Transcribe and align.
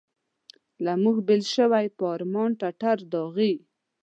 له 0.83 0.93
موږ 1.03 1.17
بېل 1.27 1.43
شول 1.53 1.73
په 1.97 2.03
ارمان 2.15 2.49
ټټر 2.61 2.97
داغلي. 3.11 3.53